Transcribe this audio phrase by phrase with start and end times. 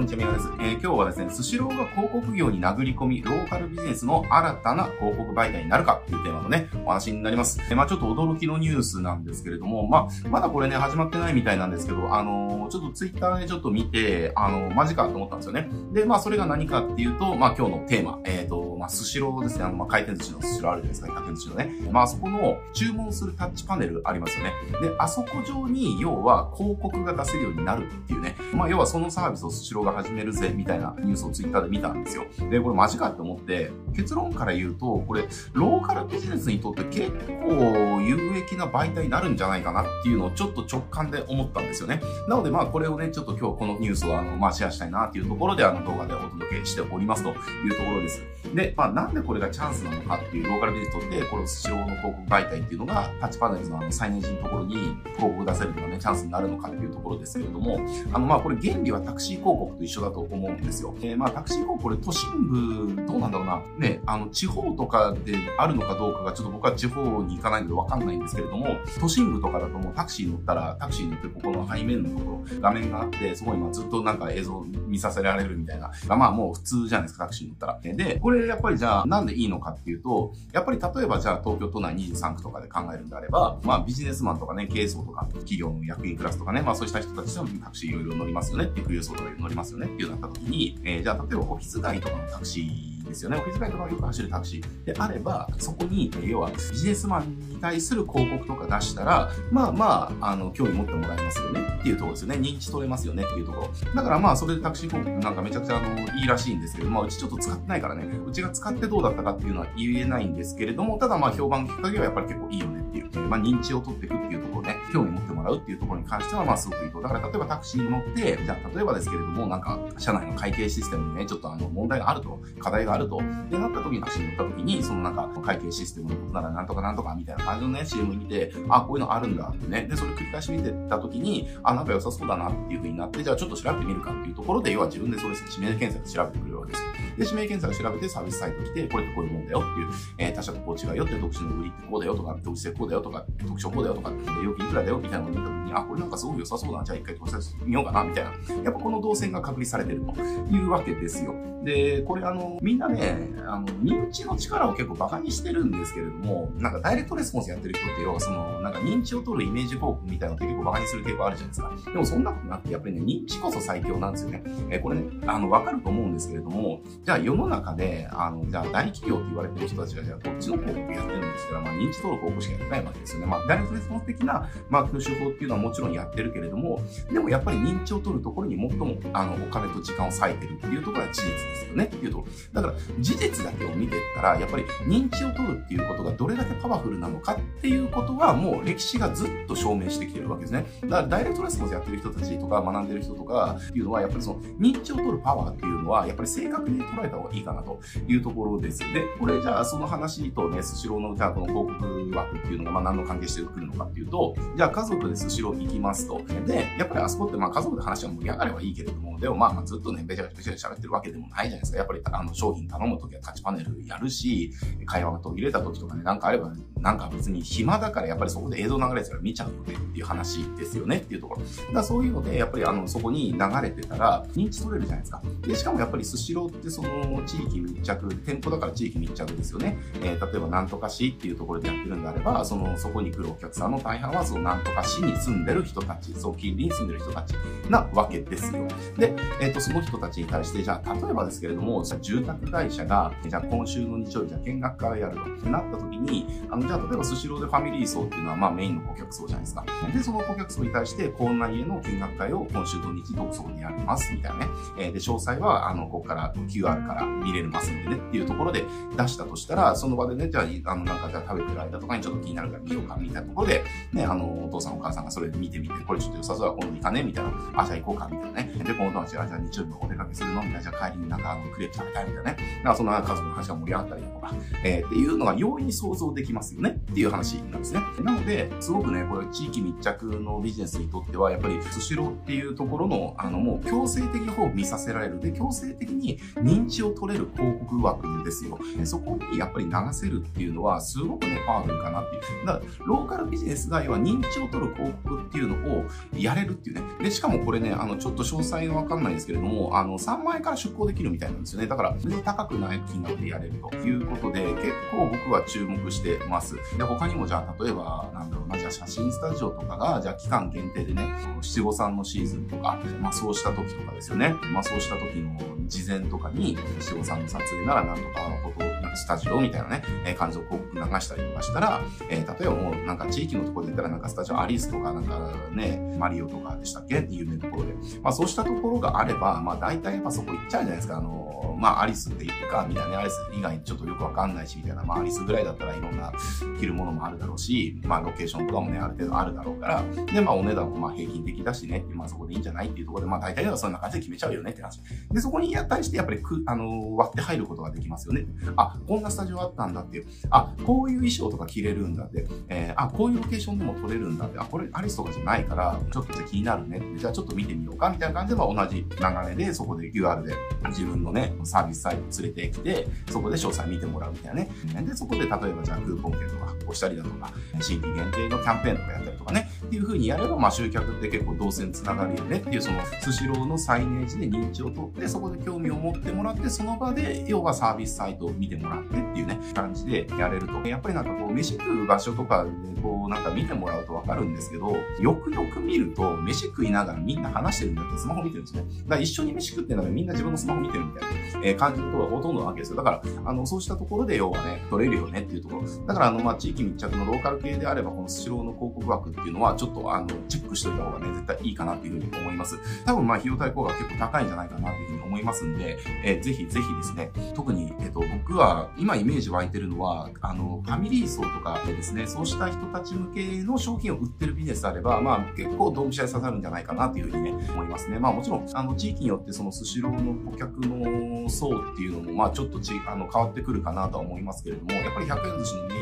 [0.00, 0.48] こんにちは、宮です。
[0.60, 7.60] えー、今日はですね、スシローが広告業に殴り込み、ローカルビジネスの新たな広告媒体になるかっていうテーマのね、お話になります。
[7.68, 15.68] えー、まあちょっと驚きのニュースなんですけれども、まあまだこれね、始まってないみたいなんですけど、あのー、ちょっとツイッターでちょっと見て、あの、マジかと思ったんですよね。
[15.92, 21.70] で、まあそれが何かっていうと、まあ今日のテーマ、えっ、と、まあスシローですね、あの、まあ回転寿司のスシローあるじゃないですか、100円寿司のね。
[21.92, 24.52] まあそこの注文するタッチパネルありますよね。
[24.80, 28.36] で、あそこ上に、要は広告が出せるようになるっていうね。
[28.54, 32.24] まあ要はそのサービスをスシローが始めるぜ、みたいなニュースをツイッターで見たんですよ。
[32.50, 42.00] で、これマジかって思って、結論から言うと、これ、ローカルビジネスにとって結構有益な媒体になるんじゃないかなっていうのをちょっと直感で思ったんですよね。
[42.28, 47.32] なのでまあこれをね、ちょっと今日このニュースをあの、まあシェアしたいなっていうところであの動画でお届けしておりますとい
[47.68, 48.39] うところです。
[48.54, 54.74] で、まあなんでこれがチャンスなのかっていうローカルビジネスにとって、このスシローの広告媒体っていうのがタッチパネルのあの最年次のところに
[55.16, 57.80] 広告出せるのがね、チャンスになるのかっていうところですけれども、
[58.12, 60.94] あのまあこれ原理はタクシー広告と一緒だと思うんですよ。
[61.02, 63.62] えー、まあタクシー広告これ都心部、どうなんだろうな。
[63.78, 75.90] ね、あの地方とかであるのかどうかがちょっと僕は地方に行かないのでわかんないんですけれども、都心部とかだともうタクシー乗ったら、タクシー乗ってここの背面のところ、画面があって、そこにずっとなんか映像見させられるみたいな。
[76.16, 77.80] まあもう普通じゃないですか、タクシー乗ったら。
[77.82, 93.36] で、これやっぱりじゃあなんでいいのかっていうと、やっぱり例えばじゃあ東京都内23区とかで考えるんであれば、まあビジネスマンとかね、経営層とか、企業の役員クラスとかね、まあそうした人たちのタクシーいろいろ乗りますよねっていう、富裕層とか乗りますよねっていうなった時に、えー、じゃあ例えばオフィス街とかのタクシーですよね。
[93.36, 102.36] オフィス街とかよく走るタクシーであれば、そこに、要はビジネスマンに対する広告とか出したら、まあまあ、あの、興味持ってもらえますよねっていうところですよね。
[102.36, 103.94] 認知取れますよねっていうところ。
[103.94, 117.00] だからまあ、それでタクシー広告なんかめちゃくちゃあの、いいらしいんですけど、まあ、うちちょっと使ってないからね、うちが使ってどうだったかっていうのは言えないんですけれども、ただまあ、評判きっかけはやっぱり結構いいよねっていう、まあ、認知を取っていくっていうところね、興味持ってもらうっていうところに関しては、まあ、すごくいいと。
[117.00, 123.18] だから、例えばタクシーに乗って、じゃあ、例えばですけれども、なんか、社内の会計システムにね、ちょっとあの、問題があると、課題があると、
[123.50, 129.86] で、なった時にタクシーに乗った時に、そのなんか、会計システムのことならなんとかなんとかみたいな感じのね、CM 見て、あ、こういうのあるんだってね。
[129.88, 136.84] で、それ繰り返し見てた時に、あ、なんか良さそうだなっていう風になって、じゃあちょっと調べてみるかっていうところで、要は自分でそれ指名検索で調べてくれるわけです。
[137.20, 139.88] で、指名検索調べてサービスサイト来て、これってこういうもんだよっていう、
[140.18, 148.30] えー、他社とこう違うよって、独自の売りってこうだよとか、独自性こうだよとか、特徴こうだよとか、で、料金いくらだよみたいなを見た時に、あ、これなんかすごい良さそうだ、じゃあ一回投資してみようかな、みたいな。
[148.64, 151.34] やっぱこの動線が確立されてるというわけですよ。
[151.64, 161.90] で、これあの、みんなね、あの、認知の力を結構馬鹿にしてるんですけれども、なんかダイレクトレスポンスやってる人って要はその、なんか認知を取るイメージ広告みたいなのって結構馬鹿にする傾向あるじゃないですか。
[161.92, 164.42] でもそんなことなくて、やっぱりね、認知こそ最強なんですよね。
[164.70, 173.26] えこれね、あの、わかると思うんですけれども、じゃあ世の中で、あの、じゃあ大企業って言われてる人たちが、じゃあこっちの広告やってるんですから、まあ認知登録広告しかやってないわけですよね。
[173.26, 176.80] まあダイレクトレスポンス的なマークの手っていうのはもちろんやってるけれども、
[177.12, 182.62] でもやっぱり認知を取るところに最も、あの、お金と時間を割いてるっていうところは事実ですよねっていうところ。
[182.62, 190.66] だから、事実だけを見ていったら、やっぱり認知を取るっていうことがどれだけパワフルなのかっていうことは、もう歴史がずっと証明してきてるわけですね。
[190.82, 198.80] だから、ダイレクトレスポンスやってる人たちとか、学んでる人とかっていうのは、やっぱりその、認知を取るパワーっていうのは、やっぱり正確に捉えた方がいいかなというところです。
[198.92, 206.22] で、これじゃあ、その話とね、スシローの、じゃあ、この広告枠っていうのが、まあ、何の関係してくるのかっていうと、じゃあ、家族でスシロー行きますと。
[206.46, 211.78] で、やっぱりあそこって、まあ、家族で話は盛り上がればいいけれども、でもまあ、まあ、ずっとね、べちゃべちゃべちゃ喋ってるわけでもないじゃないですか。
[211.78, 214.52] やっぱり、あの、商品頼むときはタッチパネルやるし、
[214.86, 221.42] 会話が途切れたときとかね、なんかあれば、なんか別に暇だからやっぱりそこで映像流れてたら見ちゃうのでっていう話ですよねっていうところ。
[221.42, 225.22] だからそういうので、やっぱりあの、そこに流れてたら認知取れるじゃないですか。
[225.42, 229.78] で、しかもやっぱりスシローってその地域密着、店舗だから地域密着ですよね。
[230.02, 237.34] えー、例えばなんとか市っていうところでやってるんであれば、その、そこに来るお客さんの大半はそのなんとか市に住んでる人たち、そう、近隣に住んでる人たち
[237.68, 238.66] なわけですよ。
[238.96, 249.64] で、えっ、ー、と、その人たちに対して、じゃあ、例えばですけれども、じゃあ住宅会社が、じゃあ今週の日曜日じゃあ見学からやるとってなった時に、あの、じゃあ例えばスシローでファミリー層っていうのはまあメインの顧客層じゃないですか。
[249.92, 254.46] で、その顧客層に対して、こんな家の見学会を今週土日どこそこにやりますみたいなね。
[254.78, 258.64] えー、で、詳細は、あの、ここから QR から見れますんでねっていうところで
[258.96, 267.30] 出したとしたら、その場でね、じゃあ、あの、なんかじゃあ食べてる間とかにちょっと気になるから見ようかみたいなところで、ね、あの、お父さんお母さんさんがそれで見てみて、これちょっと良さそうだ、今度行かねみたいな。
[267.54, 268.52] あ、じゃあ行こうかみたいなね。
[268.64, 270.42] で、この友達が、じゃあ日曜日のお出かけするの？
[270.42, 270.60] みたいな。
[270.62, 272.36] じゃあ帰りになんかあの、クレープ食べたいみたいなね。
[272.64, 274.34] なんかそんな家族の話が盛り上がったりとか、
[274.64, 277.80] えー、っていうのが容易に想像できますよねっていう話なんですね。
[278.02, 285.20] なので、すごくね、これ地域密着のビジネスにとっては、やっぱりスシローっていうところの、あの、もう強制的方を見させられる。
[285.20, 288.58] で、強制的に認知を取れる広告枠ですよ。
[288.84, 292.46] そこにやっぱり流せるっていうのは、すごくね、パワフルかなっていう。
[292.46, 295.84] だから、ローカルビジネスが、要は認知を取る広告っていうのを
[296.16, 296.82] やれるっていうね。
[297.02, 301.66] で、しかもこれね、あの、ちょっと詳細のわかんないんですけれども、あの、3万円から出向できるみたいなんですよね。
[301.66, 306.56] だから、全然高くない金額でやれるということで、結構僕は注目してます。
[306.76, 311.08] で、他にもじゃあ、例えば、なんだろうな、じゃあ写真スタジオとかが、じゃあ期間限定でね、
[311.40, 314.34] 七五三のシーズンとか、まあそうした時とかですよね。
[314.52, 327.00] まあそうした時の事前とかに、七五三の撮影ならなんとかのことをスタジオみたいなね、えー、感じを広告流したりとかしたら、えー、例えばもうなんか地域のところで言ったらなんかスタジオアリスとかなんかね、マリオとかでしたっけ？
[327.00, 327.74] って有名なところで。
[328.02, 330.98] まあそうしたところがあれば、まあ大体やっぱそこ行っちゃうじゃないですか。
[330.98, 336.12] あの、まあアリスっていうか、みたいなね、アリス以外ちょっとよくわかんないし、みたいな、まあアリスぐらいだったらいろんな
[336.58, 342.68] 着るものもあるだろうし、まあロケーションとかもね、ある程度あるだろうから、で、まあお値段もまあ平均的だしね、まあそこでいいんじゃない？
[342.68, 344.80] っていうところで、まあ大体はそんな感じで決めちゃうよねって話。
[345.10, 348.26] で、そこに対してやっぱりく、あの、割って入ることができますよね。
[348.56, 350.06] あ、こんなスタジオあったんだっていう。
[350.30, 352.26] あ、こういう衣装とか着れるんだって。
[352.48, 354.38] えー、あ、こういうロケーションでも撮れるんだって。
[354.38, 356.98] あ、これアリスとかじゃないから、ちょっとじゃ気になるねって。
[356.98, 360.34] じゃあちょっと見てみようかみたいな感じで、同じ流れで、そこで QR で
[360.68, 364.50] 自分のね、サービスサイト連れてきて、そこで詳細見てもらうみたいなね。
[364.84, 369.50] で、そこで例えばじゃあクーポン券とか発行したりだとか、新規限定のキャンペーンとかやったりとかね。
[369.66, 380.68] っていう風にやれば、まあ集客って結構動線つながるよねっていう、そのスシローのサイネージで認知を取って、そこで興味を持ってもらって、その場で、要はサービスサイトを見てもらうってっていうね、感じでやれると。
[380.68, 382.50] やっぱりなんかこう、飯食う場所とかで、
[382.80, 388.62] こう、なんか見てもらうとわかるんですけど、よくよく見ると、飯食いながらみんな話してるんだってスマホ見てるんですね。
[388.62, 392.76] だから一緒に飯食ってんだからみんな自分のスマホ見てるみたいな、え、感じのことがほとんどなわけですよ。
[392.76, 395.62] だから、あの、そうしたところで要はね、取れるよねっていうところ。
[395.86, 402.58] だから、あの、まあ、地域密着のローカル系であれば、このスシローの広告枠っていうのは、ちょっと、あの、チェックしといた方がね、絶対いいかなっていうふうに思います。
[402.84, 417.98] 多分、まあ、費用対効果結構高いんじゃないかなっていうふうに思いますんで、えー、ぜひぜひですね、特に、えっ、と、僕は、今イメージ湧いてるのは、あの、ファミリー層とかでですね、そうした人たち向けの商品を売ってるビジネスであれば、まあ、結構ドンピシャで刺さるんじゃないかなというふうにね、思いますね。
[417.98, 425.74] まあ、もちろん、あの、地域によってそのスシローの顧客の層っていうのも、まあ、ちょっとち、あの、変わってくるかなとは思いますけれども、やっぱり100円寿司のイメ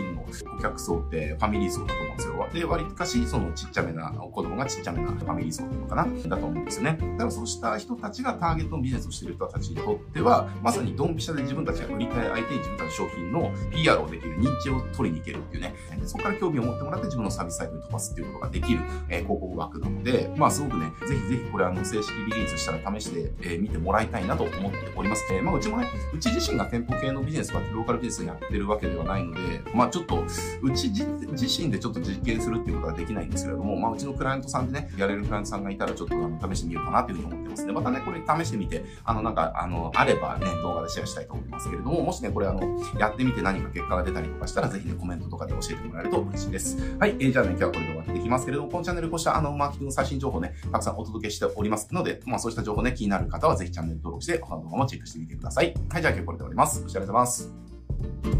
[0.60, 2.48] 客層ってファミリー層だと思うんですよ。
[2.52, 6.98] で、割かし、そのちっちゃめな、子供がちっちゃめなファミリー層なのかなだと思うんですよね。
[7.12, 15.74] だからそうした人たちがターゲットのビジネスをしている人たちにとっては、まさにドンピシャで自分たちが売りたい相手に自分たちの商品の PR をできる、認知を取りに行けるっていうね。
[15.98, 25.24] でそこから興味を持ってもらって自分のサービスサイトに飛ばすっていうことができる、えー、広告枠なので、まあすごくね、ぜひぜひこれあの正式リリースしたら試して、えー、見てもらいたいなと思っております。
[25.32, 30.24] えー、まあうちもね、うち自身が店舗系のビジネスとかローカルビジネスをやってるわけではないので、まあちょっと、
[30.62, 37.72] うち自身でちょっと実験するっていうことはできないんですけれども、まあうちのクライアントさんでね、やれるクライアントさんがいたらちょっとあの試してみようかなというふうに思ってますね。
[37.72, 42.60] またね、これ試してみて、あのなんか、あの、あればね、動画でシェアしたいと思いますけれども、もしね、これあの、
[42.98, 46.96] やってみて何か結果が出たりとかしたら、ぜひね、コメントとかで教えてもらえると嬉しいです。
[46.98, 55.74] はい、えー、じゃあね、今日はこれで終わっていきますけれども、このチャンネルこうしたあの、マーケティングの最新情報ね、たくさんお届けしておりますので、まあそうした情報ね、気になる方はぜひチャンネル登録して、他の動画もチェックしてみてください。
[55.90, 56.82] はい、じゃあ今日これで終わります。
[56.82, 58.37] ご視聴ありがとうございます。